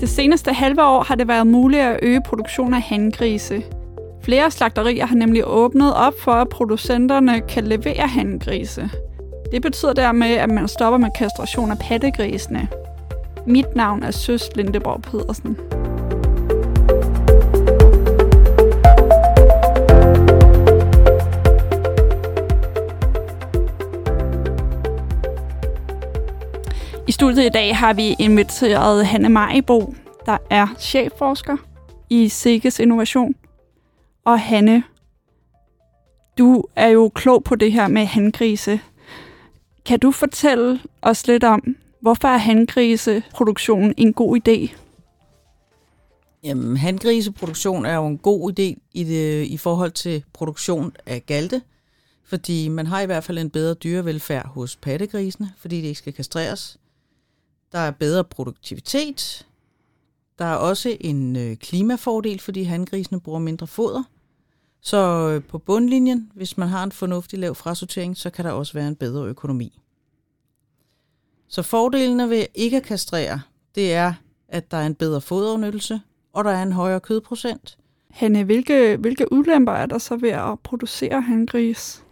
Det 0.00 0.08
seneste 0.08 0.52
halve 0.52 0.84
år 0.84 1.02
har 1.02 1.14
det 1.14 1.28
været 1.28 1.46
muligt 1.46 1.82
at 1.82 1.98
øge 2.02 2.20
produktionen 2.24 2.74
af 2.74 2.82
hangrise. 2.82 3.62
Flere 4.22 4.50
slagterier 4.50 5.06
har 5.06 5.16
nemlig 5.16 5.42
åbnet 5.46 5.94
op 5.94 6.12
for, 6.20 6.32
at 6.32 6.48
producenterne 6.48 7.40
kan 7.40 7.64
levere 7.64 8.06
hangrise. 8.08 8.90
Det 9.52 9.62
betyder 9.62 9.92
dermed, 9.92 10.28
at 10.28 10.50
man 10.50 10.68
stopper 10.68 10.98
med 10.98 11.10
kastration 11.18 11.70
af 11.70 11.78
pattegrisene. 11.78 12.68
Mit 13.46 13.76
navn 13.76 14.02
er 14.02 14.10
Søs 14.10 14.42
Lindeborg 14.56 15.02
Pedersen. 15.02 15.56
Studiet 27.22 27.46
i 27.46 27.48
dag 27.48 27.76
har 27.76 27.92
vi 27.92 28.16
inviteret 28.18 29.06
Hanne 29.06 29.28
Majbo, 29.28 29.94
der 30.26 30.38
er 30.50 30.66
chefforsker 30.78 31.56
i 32.10 32.28
Sikkes 32.28 32.78
Innovation. 32.78 33.34
Og 34.24 34.40
Hanne, 34.40 34.82
du 36.38 36.64
er 36.76 36.88
jo 36.88 37.10
klog 37.14 37.44
på 37.44 37.54
det 37.54 37.72
her 37.72 37.88
med 37.88 38.04
handgrise. 38.04 38.80
Kan 39.84 39.98
du 39.98 40.10
fortælle 40.10 40.80
os 41.02 41.26
lidt 41.26 41.44
om, 41.44 41.76
hvorfor 42.00 42.28
er 42.28 42.36
handgriseproduktionen 42.36 43.94
en 43.96 44.12
god 44.12 44.38
idé? 44.38 44.76
Jamen, 46.44 46.76
handgriseproduktion 46.76 47.86
er 47.86 47.94
jo 47.94 48.06
en 48.06 48.18
god 48.18 48.50
idé 48.50 48.88
i, 48.92 49.04
det, 49.04 49.46
i 49.46 49.56
forhold 49.56 49.90
til 49.90 50.24
produktion 50.32 50.92
af 51.06 51.26
galte, 51.26 51.62
fordi 52.24 52.68
man 52.68 52.86
har 52.86 53.00
i 53.00 53.06
hvert 53.06 53.24
fald 53.24 53.38
en 53.38 53.50
bedre 53.50 53.74
dyrevelfærd 53.74 54.48
hos 54.48 54.76
pattegrisene, 54.76 55.52
fordi 55.58 55.80
de 55.80 55.86
ikke 55.86 55.98
skal 55.98 56.12
kastreres. 56.12 56.78
Der 57.72 57.78
er 57.78 57.90
bedre 57.90 58.24
produktivitet. 58.24 59.46
Der 60.38 60.44
er 60.44 60.54
også 60.54 60.96
en 61.00 61.36
øh, 61.36 61.56
klimafordel, 61.56 62.40
fordi 62.40 62.62
handgrisene 62.62 63.20
bruger 63.20 63.38
mindre 63.38 63.66
foder. 63.66 64.02
Så 64.80 65.30
øh, 65.30 65.44
på 65.44 65.58
bundlinjen, 65.58 66.30
hvis 66.34 66.58
man 66.58 66.68
har 66.68 66.84
en 66.84 66.92
fornuftig 66.92 67.38
lav 67.38 67.54
frasortering, 67.54 68.16
så 68.16 68.30
kan 68.30 68.44
der 68.44 68.52
også 68.52 68.72
være 68.72 68.88
en 68.88 68.96
bedre 68.96 69.26
økonomi. 69.26 69.78
Så 71.48 71.62
fordelene 71.62 72.30
ved 72.30 72.46
ikke 72.54 72.76
at 72.76 72.82
kastrere, 72.82 73.40
det 73.74 73.92
er, 73.92 74.14
at 74.48 74.70
der 74.70 74.76
er 74.76 74.86
en 74.86 74.94
bedre 74.94 75.20
foderudnyttelse, 75.20 76.00
og 76.32 76.44
der 76.44 76.50
er 76.50 76.62
en 76.62 76.72
højere 76.72 77.00
kødprocent. 77.00 77.78
Hanne, 78.10 78.44
hvilke, 78.44 78.96
hvilke 78.96 79.32
ulemper 79.32 79.72
er 79.72 79.86
der 79.86 79.98
så 79.98 80.16
ved 80.16 80.30
at 80.30 80.60
producere 80.60 81.20
hangris? 81.20 82.04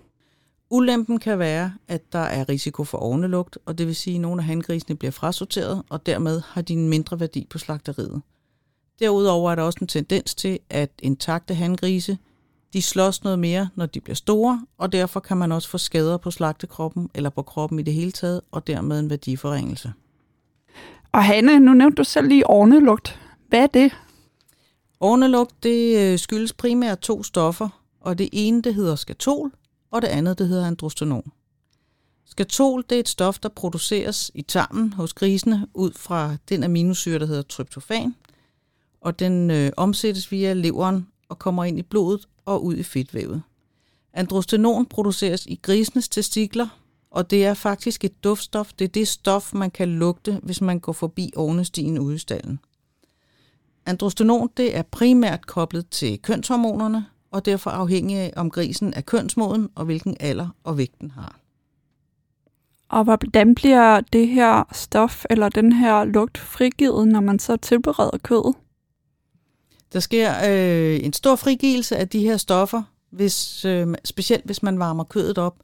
Ulempen 0.71 1.19
kan 1.19 1.39
være, 1.39 1.73
at 1.89 2.13
der 2.13 2.19
er 2.19 2.49
risiko 2.49 2.85
for 2.85 2.99
ovnelugt, 2.99 3.59
og 3.67 3.79
det 3.79 3.87
vil 3.87 3.97
sige, 3.97 4.15
at 4.15 4.21
nogle 4.21 4.41
af 4.41 4.47
hangrisene 4.47 4.97
bliver 4.97 5.13
frasorteret, 5.13 5.83
og 5.89 6.07
dermed 6.07 6.43
har 6.47 6.63
de 6.63 6.73
en 6.73 6.89
mindre 6.89 7.21
værdi 7.21 7.47
på 7.51 7.59
slagteriet. 7.59 8.23
Derudover 8.98 9.51
er 9.51 9.55
der 9.55 9.63
også 9.63 9.79
en 9.81 9.87
tendens 9.87 10.35
til, 10.35 10.59
at 10.71 10.91
intakte 11.03 11.55
hangrise, 11.55 12.19
de 12.73 12.83
slås 12.83 13.25
noget 13.25 13.39
mere, 13.39 13.69
når 13.75 13.87
de 13.87 14.01
bliver 14.01 14.15
store, 14.15 14.67
og 14.79 14.93
derfor 14.93 15.21
kan 15.21 15.37
man 15.37 15.53
også 15.53 15.69
få 15.69 15.79
skader 15.79 16.17
på 16.17 16.31
slagtekroppen 16.31 17.11
eller 17.15 17.31
på 17.31 17.43
kroppen 17.43 17.79
i 17.79 17.83
det 17.83 17.95
hele 17.95 18.13
taget, 18.13 18.41
og 18.51 18.67
dermed 18.67 19.01
en 19.01 19.11
værdiforringelse. 19.11 19.93
Og 21.13 21.25
Hanne, 21.25 21.61
nu 21.61 21.73
nævnte 21.75 21.97
du 21.97 22.05
selv 22.05 22.29
lige 22.29 22.47
ornelugt. 22.47 23.21
Hvad 23.48 23.63
er 23.63 23.67
det? 23.67 23.93
Ornelugt, 25.01 25.63
det 25.63 26.13
øh, 26.13 26.19
skyldes 26.19 26.53
primært 26.53 26.98
to 26.98 27.23
stoffer, 27.23 27.69
og 28.01 28.19
det 28.19 28.29
ene, 28.33 28.63
det 28.63 28.75
hedder 28.75 28.97
skatol, 28.97 29.53
og 29.91 30.02
det 30.02 30.08
andet, 30.08 30.38
det 30.38 30.48
hedder 30.48 30.66
androstenon. 30.66 31.33
Skatol, 32.24 32.84
det 32.91 32.96
er 32.96 33.00
et 33.00 33.08
stof, 33.08 33.38
der 33.38 33.48
produceres 33.48 34.30
i 34.34 34.42
tarmen 34.42 34.92
hos 34.92 35.12
grisene 35.12 35.66
ud 35.74 35.92
fra 35.92 36.36
den 36.48 36.64
aminosyre, 36.64 37.19
der 37.19 37.27
hedder 37.27 37.42
tryptofan, 37.42 38.14
og 39.00 39.18
den 39.18 39.50
øh, 39.50 39.73
omsættes 39.77 40.33
via 40.33 40.52
leveren 40.52 41.06
og 41.29 41.39
kommer 41.39 41.64
ind 41.64 41.79
i 41.79 41.83
blodet 41.83 42.29
og 42.45 42.64
ud 42.64 42.77
i 42.77 42.83
fedtvævet. 42.83 43.42
Androstenon 44.12 44.86
produceres 44.86 45.46
i 45.46 45.61
grisenes 45.62 46.08
testikler, 46.08 46.68
og 47.11 47.30
det 47.30 47.45
er 47.45 47.55
faktisk 47.55 48.05
et 48.05 48.24
duftstof. 48.24 48.73
Det 48.73 48.84
er 48.84 48.89
det 48.89 49.08
stof, 49.08 49.55
man 49.55 49.70
kan 49.70 49.89
lugte, 49.89 50.40
hvis 50.42 50.61
man 50.61 50.80
går 50.80 50.92
forbi 50.92 51.33
ovnestien 51.36 51.98
ude 51.98 52.14
i 52.14 52.18
stallen. 52.18 52.61
Androstenon 53.86 54.50
det 54.56 54.77
er 54.77 54.83
primært 54.83 55.46
koblet 55.46 55.89
til 55.89 56.23
kønshormonerne, 56.23 57.06
og 57.30 57.45
derfor 57.45 57.70
afhængig 57.70 58.17
af, 58.17 58.33
om 58.36 58.51
grisen 58.51 58.95
er 58.96 59.01
kønsmoden 59.01 59.68
og 59.74 59.85
hvilken 59.85 60.17
alder 60.20 60.48
og 60.64 60.79
vægt 60.79 61.01
den 61.01 61.11
har. 61.11 61.41
Og 62.89 63.05
hvordan 63.05 63.55
bliver 63.55 64.01
det 64.01 64.29
her 64.29 64.63
stof 64.73 65.24
eller 65.30 65.48
den 65.48 65.73
her 65.73 66.05
lugt 66.05 66.39
frigivet, 66.39 67.08
når 67.08 67.20
man 67.20 67.39
så 67.39 67.57
tilbereder 67.57 68.18
kødet? 68.23 68.55
Der 69.92 70.01
sker 70.01 70.35
øh, 70.48 71.05
en 71.05 71.13
stor 71.13 71.36
frigivelse 71.36 71.96
af 71.96 72.08
de 72.08 72.20
her 72.20 72.36
stoffer, 72.36 72.83
hvis, 73.11 73.64
øh, 73.64 73.95
specielt 74.05 74.45
hvis 74.45 74.62
man 74.62 74.79
varmer 74.79 75.05
kødet 75.05 75.39
op. 75.39 75.62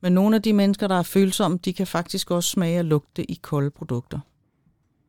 Men 0.00 0.12
nogle 0.12 0.36
af 0.36 0.42
de 0.42 0.52
mennesker, 0.52 0.86
der 0.86 0.94
er 0.94 1.02
følsomme, 1.02 1.58
de 1.64 1.72
kan 1.72 1.86
faktisk 1.86 2.30
også 2.30 2.50
smage 2.50 2.78
og 2.78 2.84
lugte 2.84 3.30
i 3.30 3.38
kolde 3.42 3.70
produkter. 3.70 4.18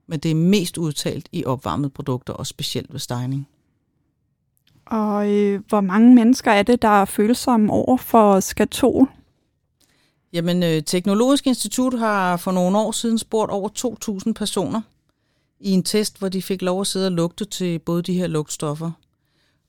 Men 0.08 0.20
det 0.20 0.32
er 0.32 0.36
mest 0.36 0.78
udtalt 0.78 1.30
i 1.32 1.46
opvarmede 1.46 1.90
produkter, 1.90 2.34
og 2.34 2.48
specielt 2.48 2.94
ved 2.94 3.00
stejning. 3.00 3.48
Og 4.90 5.32
øh, 5.32 5.62
hvor 5.68 5.82
mange 5.82 6.16
mennesker 6.16 6.52
er 6.52 6.64
det, 6.64 6.82
der 6.82 7.02
er 7.02 7.06
følsomme 7.06 7.74
over 7.74 7.98
for 7.98 8.40
skatol? 8.40 9.08
Jamen, 10.34 10.64
øh, 10.64 10.84
Teknologisk 10.84 11.48
Institut 11.48 12.00
har 12.00 12.38
for 12.38 12.52
nogle 12.52 12.78
år 12.78 12.92
siden 12.92 13.18
spurgt 13.18 13.52
over 13.52 13.70
2.000 14.28 14.34
personer 14.34 14.82
i 15.60 15.72
en 15.72 15.84
test, 15.84 16.20
hvor 16.20 16.30
de 16.30 16.42
fik 16.42 16.62
lov 16.62 16.82
at 16.82 16.88
sidde 16.88 17.08
og 17.08 17.12
lugte 17.12 17.46
til 17.46 17.80
både 17.80 18.02
de 18.02 18.14
her 18.14 18.28
lugtstoffer. 18.28 18.92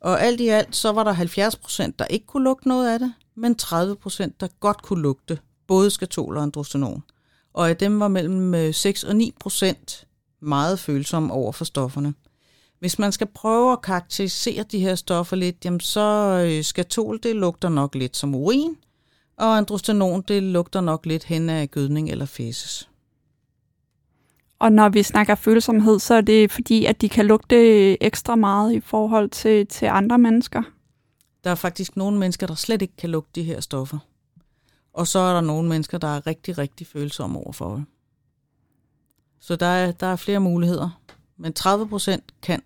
Og 0.01 0.23
alt 0.23 0.41
i 0.41 0.49
alt, 0.49 0.77
så 0.77 0.93
var 0.93 1.05
der 1.05 1.13
70 1.13 1.57
procent, 1.57 1.99
der 1.99 2.05
ikke 2.05 2.27
kunne 2.27 2.45
lugte 2.45 2.69
noget 2.69 2.93
af 2.93 2.99
det, 2.99 3.13
men 3.35 3.55
30 3.55 3.97
procent, 3.97 4.41
der 4.41 4.49
godt 4.61 4.83
kunne 4.83 5.03
lugte 5.03 5.39
både 5.67 5.91
skatol 5.91 6.37
og 6.37 6.43
androstenon. 6.43 7.03
Og 7.55 7.69
af 7.69 7.77
dem 7.77 8.01
var 8.01 8.09
mellem 8.09 8.55
øh, 8.55 8.75
6 8.75 9.05
og 9.05 9.17
9 9.17 9.35
procent 9.41 10.07
meget 10.41 10.79
følsomme 10.79 11.33
over 11.33 11.53
for 11.53 11.65
stofferne. 11.65 12.15
Hvis 12.81 12.99
man 12.99 13.13
skal 13.13 13.27
prøve 13.27 13.73
at 13.73 13.83
karakterisere 13.83 14.63
de 14.63 14.79
her 14.79 14.95
stoffer 14.95 15.37
lidt, 15.37 15.65
jamen 15.65 15.81
så 15.81 16.01
øh, 16.47 16.65
skatol, 16.65 17.19
det 17.23 17.37
lugter 17.37 17.69
nok 17.69 17.95
lidt 17.95 18.17
som 18.17 18.35
urin, 18.35 18.77
og 19.37 19.57
androstenon, 19.57 20.23
det 20.29 20.43
lugter 20.43 20.81
nok 20.81 21.07
lidt 21.07 21.25
hen 21.25 21.51
af 21.51 21.71
gødning 21.71 22.11
eller 22.11 22.27
fæses. 22.27 22.91
Og 24.59 24.73
når 24.73 24.89
vi 24.89 25.03
snakker 25.03 25.35
følsomhed, 25.35 25.99
så 25.99 26.15
er 26.15 26.21
det 26.21 26.53
fordi, 26.53 26.85
at 26.85 27.01
de 27.01 27.09
kan 27.09 27.27
lugte 27.27 28.03
ekstra 28.03 28.37
meget 28.37 28.73
i 28.73 28.81
forhold 28.81 29.31
til, 29.31 29.67
til 29.67 29.87
andre 29.87 30.19
mennesker. 30.19 30.63
Der 31.45 31.51
er 31.51 31.55
faktisk 31.55 31.97
nogle 31.97 32.19
mennesker, 32.19 32.47
der 32.47 32.55
slet 32.55 32.83
ikke 32.83 32.97
kan 32.97 33.11
lugte 33.11 33.41
de 33.41 33.47
her 33.47 33.61
stoffer. 33.61 33.99
Og 34.93 35.07
så 35.07 35.19
er 35.19 35.35
der 35.35 35.41
nogle 35.41 35.69
mennesker, 35.69 35.99
der 35.99 36.09
er 36.09 36.27
rigtig, 36.27 36.59
rigtig 36.59 36.87
følsomme 36.87 37.39
overfor 37.39 37.75
det. 37.75 37.85
Så 39.41 39.57
der 39.57 39.67
er, 39.67 39.93
der 39.93 40.07
er 40.07 40.17
flere 40.17 40.41
muligheder. 40.41 41.01
Men 41.37 41.53
30 41.53 41.89
procent 41.89 42.35
kan 42.43 42.63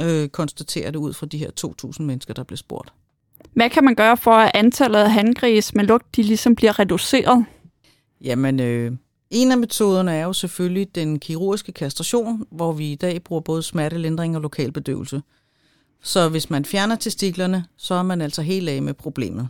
øh, 0.00 0.28
konstatere 0.28 0.86
det 0.86 0.96
ud 0.96 1.12
fra 1.12 1.26
de 1.26 1.38
her 1.38 1.50
2.000 1.84 2.02
mennesker, 2.02 2.34
der 2.34 2.42
bliver 2.42 2.56
spurgt. 2.56 2.92
Hvad 3.52 3.70
kan 3.70 3.84
man 3.84 3.94
gøre 3.94 4.16
for, 4.16 4.30
at 4.30 4.50
antallet 4.54 4.98
af 4.98 5.10
handgris 5.10 5.74
med 5.74 5.84
lugt, 5.84 6.16
de 6.16 6.22
ligesom 6.22 6.54
bliver 6.54 6.78
reduceret? 6.78 7.44
Jamen, 8.20 8.60
øh, 8.60 8.92
en 9.30 9.52
af 9.52 9.58
metoderne 9.58 10.12
er 10.12 10.24
jo 10.24 10.32
selvfølgelig 10.32 10.94
den 10.94 11.18
kirurgiske 11.18 11.72
kastration, 11.72 12.46
hvor 12.50 12.72
vi 12.72 12.92
i 12.92 12.94
dag 12.94 13.22
bruger 13.24 13.40
både 13.40 13.62
smertelindring 13.62 14.36
og 14.36 14.42
lokalbedøvelse. 14.42 15.22
Så 16.02 16.28
hvis 16.28 16.50
man 16.50 16.64
fjerner 16.64 16.96
testiklerne, 16.96 17.64
så 17.76 17.94
er 17.94 18.02
man 18.02 18.20
altså 18.20 18.42
helt 18.42 18.68
af 18.68 18.82
med 18.82 18.94
problemet. 18.94 19.48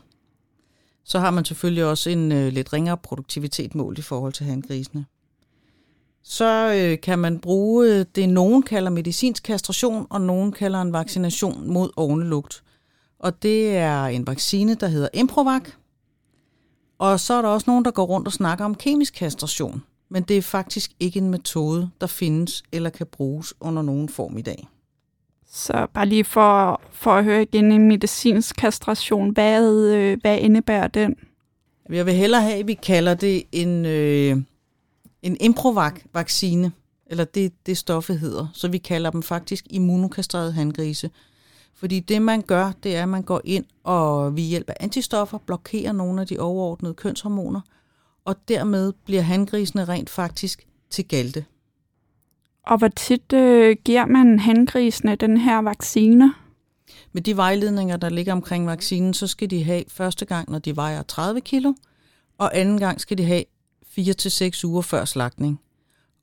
Så 1.04 1.18
har 1.18 1.30
man 1.30 1.44
selvfølgelig 1.44 1.84
også 1.84 2.10
en 2.10 2.32
øh, 2.32 2.52
lidt 2.52 2.72
ringere 2.72 2.96
produktivitet 2.96 3.74
målt 3.74 3.98
i 3.98 4.02
forhold 4.02 4.32
til 4.32 4.46
handgrisene. 4.46 5.04
Så 6.24 6.74
øh, 6.74 7.00
kan 7.00 7.18
man 7.18 7.38
bruge 7.38 7.88
øh, 7.88 8.06
det, 8.14 8.28
nogen 8.28 8.62
kalder 8.62 8.90
medicinsk 8.90 9.42
kastration, 9.42 10.06
og 10.10 10.20
nogen 10.20 10.52
kalder 10.52 10.82
en 10.82 10.92
vaccination 10.92 11.72
mod 11.72 11.90
ovnelugt. 11.96 12.62
Og 13.18 13.42
det 13.42 13.76
er 13.76 14.04
en 14.04 14.26
vaccine, 14.26 14.74
der 14.74 14.86
hedder 14.86 15.08
Improvac, 15.14 15.62
og 17.02 17.20
så 17.20 17.34
er 17.34 17.42
der 17.42 17.48
også 17.48 17.64
nogen, 17.70 17.84
der 17.84 17.90
går 17.90 18.04
rundt 18.04 18.26
og 18.26 18.32
snakker 18.32 18.64
om 18.64 18.74
kemisk 18.74 19.14
kastration, 19.14 19.82
men 20.08 20.22
det 20.22 20.38
er 20.38 20.42
faktisk 20.42 20.90
ikke 21.00 21.18
en 21.18 21.30
metode, 21.30 21.90
der 22.00 22.06
findes 22.06 22.62
eller 22.72 22.90
kan 22.90 23.06
bruges 23.06 23.54
under 23.60 23.82
nogen 23.82 24.08
form 24.08 24.38
i 24.38 24.42
dag. 24.42 24.68
Så 25.52 25.86
bare 25.94 26.06
lige 26.06 26.24
for, 26.24 26.80
for 26.90 27.10
at 27.10 27.24
høre 27.24 27.42
igen 27.42 27.72
en 27.72 27.88
medicinsk 27.88 28.56
kastration, 28.56 29.30
hvad, 29.30 29.86
øh, 29.94 30.18
hvad 30.20 30.38
indebærer 30.38 30.88
den? 30.88 31.14
Jeg 31.90 32.06
vil 32.06 32.14
hellere 32.14 32.42
have, 32.42 32.54
at 32.54 32.66
vi 32.66 32.74
kalder 32.74 33.14
det 33.14 33.42
en, 33.52 33.86
øh, 33.86 34.36
en 35.22 35.36
Improvac-vaccine, 35.40 36.72
eller 37.06 37.24
det, 37.24 37.52
det 37.66 37.78
stoffet 37.78 38.18
hedder. 38.18 38.46
Så 38.54 38.68
vi 38.68 38.78
kalder 38.78 39.10
dem 39.10 39.22
faktisk 39.22 39.66
immunokastrerede 39.70 40.52
handgrise. 40.52 41.10
Fordi 41.74 42.00
det, 42.00 42.22
man 42.22 42.42
gør, 42.42 42.72
det 42.82 42.96
er, 42.96 43.02
at 43.02 43.08
man 43.08 43.22
går 43.22 43.40
ind 43.44 43.64
og 43.84 44.36
ved 44.36 44.42
hjælp 44.42 44.70
af 44.70 44.76
antistoffer 44.80 45.38
blokerer 45.38 45.92
nogle 45.92 46.20
af 46.20 46.26
de 46.26 46.38
overordnede 46.38 46.94
kønshormoner, 46.94 47.60
og 48.24 48.36
dermed 48.48 48.92
bliver 49.04 49.22
hangrisene 49.22 49.84
rent 49.84 50.10
faktisk 50.10 50.66
til 50.90 51.08
galte. 51.08 51.44
Og 52.66 52.78
hvor 52.78 52.88
tit 52.88 53.32
øh, 53.32 53.76
giver 53.84 54.06
man 54.06 54.38
hangrisene 54.38 55.16
den 55.16 55.36
her 55.36 55.58
vaccine? 55.58 56.34
Med 57.12 57.22
de 57.22 57.36
vejledninger, 57.36 57.96
der 57.96 58.08
ligger 58.08 58.32
omkring 58.32 58.66
vaccinen, 58.66 59.14
så 59.14 59.26
skal 59.26 59.50
de 59.50 59.64
have 59.64 59.84
første 59.88 60.24
gang, 60.24 60.50
når 60.50 60.58
de 60.58 60.76
vejer 60.76 61.02
30 61.02 61.40
kilo, 61.40 61.74
og 62.38 62.58
anden 62.58 62.78
gang 62.78 63.00
skal 63.00 63.18
de 63.18 63.24
have 63.24 63.44
4-6 63.98 64.66
uger 64.66 64.82
før 64.82 65.04
slagtning. 65.04 65.60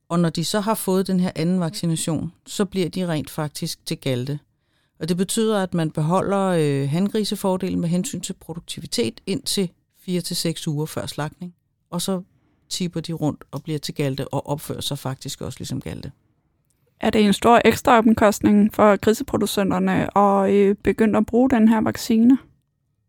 Og 0.10 0.20
når 0.20 0.30
de 0.30 0.46
så 0.46 0.60
har 0.60 0.74
fået 0.74 1.08
den 1.08 1.20
her 1.20 1.32
anden 1.36 1.60
vaccination, 1.60 2.32
så 2.46 2.66
bliver 2.66 2.90
de 2.90 3.08
rent 3.08 3.30
faktisk 3.30 3.86
til 3.86 3.98
galte. 3.98 4.40
Og 5.00 5.10
det 5.10 5.18
betyder, 5.18 5.64
at 5.64 5.74
man 5.74 5.92
beholder 5.92 6.40
øh, 6.40 6.90
hangrisefordelen 6.90 7.80
med 7.80 7.90
hensyn 7.90 8.22
til 8.22 8.34
produktivitet 8.34 9.22
indtil 9.26 9.72
4-6 10.10 10.68
uger 10.68 10.86
før 10.86 11.06
slagtning. 11.06 11.56
Og 11.90 12.02
så 12.02 12.22
tipper 12.70 13.02
de 13.02 13.14
rundt 13.14 13.44
og 13.52 13.64
bliver 13.64 13.80
til 13.80 13.94
galte 13.94 14.28
og 14.28 14.48
opfører 14.48 14.82
sig 14.82 15.00
faktisk 15.00 15.42
også 15.42 15.60
ligesom 15.60 15.82
galte. 15.82 16.12
Er 17.00 17.10
det 17.10 17.26
en 17.26 17.34
stor 17.34 17.62
ekstra 17.66 17.98
omkostning 17.98 18.74
for 18.74 18.98
griseproducenterne 18.98 20.18
at 20.18 20.54
øh, 20.54 20.76
begynde 20.76 21.18
at 21.18 21.26
bruge 21.26 21.50
den 21.50 21.68
her 21.68 21.82
vaccine? 21.82 22.38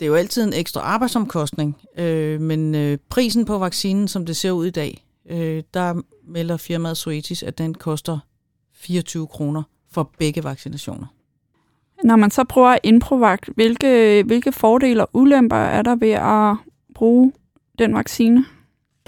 Det 0.00 0.06
er 0.06 0.08
jo 0.08 0.14
altid 0.14 0.44
en 0.44 0.52
ekstra 0.52 0.80
arbejdsomkostning, 0.80 1.76
øh, 1.96 2.40
men 2.40 2.74
øh, 2.74 2.98
prisen 3.08 3.44
på 3.44 3.58
vaccinen, 3.58 4.08
som 4.08 4.26
det 4.26 4.36
ser 4.36 4.50
ud 4.50 4.66
i 4.66 4.70
dag, 4.70 5.04
øh, 5.30 5.62
der 5.74 6.02
melder 6.26 6.56
firmaet 6.56 6.96
Zoetis, 6.96 7.42
at 7.42 7.58
den 7.58 7.74
koster 7.74 8.18
24 8.74 9.26
kroner 9.26 9.62
for 9.92 10.10
begge 10.18 10.44
vaccinationer. 10.44 11.06
Når 12.04 12.16
man 12.16 12.30
så 12.30 12.44
prøver 12.44 12.78
Improvac, 12.82 13.38
hvilke, 13.54 14.22
hvilke 14.26 14.52
fordele 14.52 15.02
og 15.02 15.10
ulemper 15.12 15.56
er 15.56 15.82
der 15.82 15.96
ved 15.96 16.10
at 16.10 16.56
bruge 16.94 17.32
den 17.78 17.94
vaccine? 17.94 18.44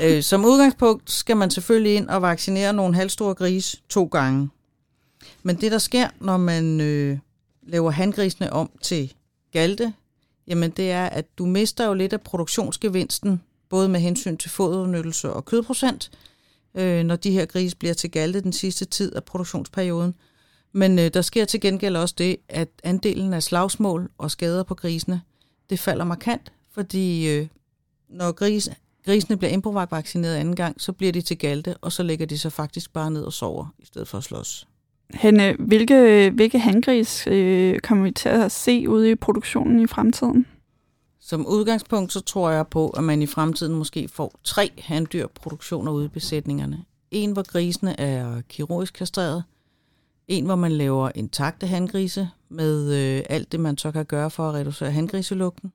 Øh, 0.02 0.22
som 0.22 0.44
udgangspunkt 0.44 1.10
skal 1.10 1.36
man 1.36 1.50
selvfølgelig 1.50 1.94
ind 1.94 2.08
og 2.08 2.22
vaccinere 2.22 2.72
nogle 2.72 2.94
halvstore 2.94 3.34
grise 3.34 3.80
to 3.88 4.04
gange. 4.04 4.48
Men 5.42 5.56
det, 5.56 5.72
der 5.72 5.78
sker, 5.78 6.08
når 6.20 6.36
man 6.36 6.80
øh, 6.80 7.18
laver 7.62 7.90
handgrisene 7.90 8.52
om 8.52 8.70
til 8.82 9.14
galte, 9.52 9.92
jamen 10.46 10.70
det 10.70 10.90
er, 10.90 11.06
at 11.06 11.38
du 11.38 11.46
mister 11.46 11.86
jo 11.86 11.94
lidt 11.94 12.12
af 12.12 12.20
produktionsgevinsten, 12.20 13.42
både 13.68 13.88
med 13.88 14.00
hensyn 14.00 14.36
til 14.36 14.50
foderudnyttelse 14.50 15.32
og 15.32 15.44
kødprocent, 15.44 16.10
øh, 16.74 17.04
når 17.04 17.16
de 17.16 17.30
her 17.30 17.46
grise 17.46 17.76
bliver 17.76 17.94
til 17.94 18.10
galte 18.10 18.40
den 18.40 18.52
sidste 18.52 18.84
tid 18.84 19.14
af 19.14 19.24
produktionsperioden. 19.24 20.14
Men 20.72 20.98
øh, 20.98 21.10
der 21.14 21.22
sker 21.22 21.44
til 21.44 21.60
gengæld 21.60 21.96
også 21.96 22.14
det, 22.18 22.36
at 22.48 22.68
andelen 22.84 23.32
af 23.32 23.42
slagsmål 23.42 24.10
og 24.18 24.30
skader 24.30 24.62
på 24.62 24.74
grisene, 24.74 25.20
det 25.70 25.78
falder 25.78 26.04
markant, 26.04 26.52
fordi 26.70 27.28
øh, 27.28 27.46
når 28.08 28.32
gris, 28.32 28.70
grisene 29.04 29.36
bliver 29.36 29.52
improvac-vaccineret 29.52 30.36
anden 30.36 30.56
gang, 30.56 30.80
så 30.80 30.92
bliver 30.92 31.12
de 31.12 31.20
til 31.20 31.38
galte, 31.38 31.76
og 31.76 31.92
så 31.92 32.02
lægger 32.02 32.26
de 32.26 32.38
sig 32.38 32.52
faktisk 32.52 32.92
bare 32.92 33.10
ned 33.10 33.22
og 33.22 33.32
sover, 33.32 33.74
i 33.78 33.86
stedet 33.86 34.08
for 34.08 34.18
at 34.18 34.24
slås. 34.24 34.66
Henne, 35.14 35.56
hvilke, 35.58 36.30
hvilke 36.34 36.58
handgris 36.58 37.26
øh, 37.26 37.78
kommer 37.78 38.04
vi 38.04 38.10
til 38.10 38.28
at 38.28 38.52
se 38.52 38.88
ude 38.88 39.10
i 39.10 39.14
produktionen 39.14 39.80
i 39.80 39.86
fremtiden? 39.86 40.46
Som 41.20 41.46
udgangspunkt 41.46 42.12
så 42.12 42.20
tror 42.20 42.50
jeg 42.50 42.66
på, 42.66 42.88
at 42.88 43.04
man 43.04 43.22
i 43.22 43.26
fremtiden 43.26 43.74
måske 43.74 44.08
får 44.08 44.40
tre 44.44 44.70
handdyrproduktioner 44.78 45.92
ude 45.92 46.04
i 46.04 46.08
besætningerne. 46.08 46.84
En, 47.10 47.32
hvor 47.32 47.42
grisene 47.42 48.00
er 48.00 48.40
kirurgisk 48.48 48.94
kastreret. 48.94 49.44
En, 50.28 50.44
hvor 50.44 50.56
man 50.56 50.72
laver 50.72 51.10
intakte 51.14 51.66
handgrise 51.66 52.28
med 52.48 52.92
øh, 52.92 53.22
alt 53.30 53.52
det, 53.52 53.60
man 53.60 53.78
så 53.78 53.92
kan 53.92 54.04
gøre 54.04 54.30
for 54.30 54.48
at 54.48 54.54
reducere 54.54 54.90
handgriselugten. 54.90 55.72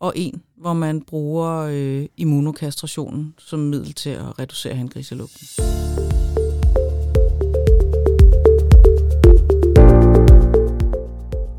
Og 0.00 0.12
en, 0.16 0.42
hvor 0.56 0.72
man 0.72 1.02
bruger 1.02 1.68
øh, 1.72 2.06
immunokastrationen 2.16 3.34
som 3.38 3.60
middel 3.60 3.92
til 3.92 4.10
at 4.10 4.38
reducere 4.38 4.74
handgriselugten. 4.74 5.46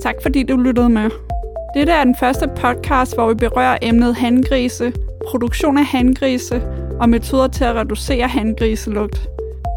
Tak 0.08 0.22
fordi 0.22 0.44
du 0.44 0.58
lyttede 0.58 0.90
med. 0.90 1.10
Dette 1.76 1.92
er 1.92 2.04
den 2.04 2.16
første 2.16 2.48
podcast, 2.48 3.16
hvor 3.16 3.30
vi 3.30 3.34
berører 3.34 3.78
emnet 3.82 4.16
handgrise, 4.16 4.94
produktion 5.30 5.78
af 5.78 5.86
handgrise 5.86 6.62
og 7.00 7.10
metoder 7.10 7.48
til 7.48 7.64
at 7.64 7.76
reducere 7.76 8.28
handgriselugt. 8.28 9.28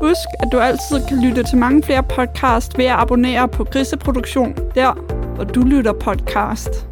Husk, 0.02 0.28
at 0.40 0.48
du 0.52 0.58
altid 0.58 1.08
kan 1.08 1.24
lytte 1.24 1.42
til 1.42 1.58
mange 1.58 1.82
flere 1.82 2.02
podcasts 2.02 2.78
ved 2.78 2.84
at 2.84 2.96
abonnere 2.98 3.48
på 3.48 3.64
Griseproduktion, 3.64 4.54
der 4.74 4.92
hvor 5.34 5.44
du 5.44 5.60
lytter 5.60 5.92
podcast. 5.92 6.86